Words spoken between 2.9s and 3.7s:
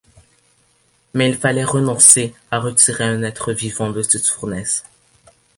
un être